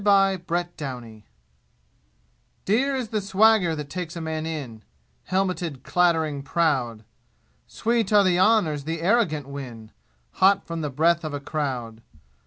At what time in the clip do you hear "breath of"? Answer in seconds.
10.89-11.35